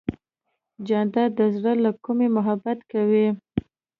[0.87, 3.27] جانداد د زړه له کومې محبت کوي.